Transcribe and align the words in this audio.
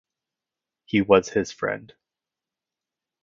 He 0.85 1.03
was 1.03 1.29
his 1.29 1.51
friend. 1.51 1.93